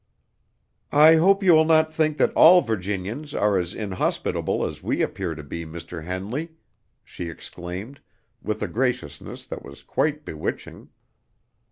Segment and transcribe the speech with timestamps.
[0.91, 5.35] "I hope you will not think that all Virginians are as inhospitable as we appear
[5.35, 6.03] to be, Mr.
[6.03, 6.53] Henley,"
[7.03, 7.99] she exclaimed,
[8.41, 10.89] with a graciousness that was quite bewitching.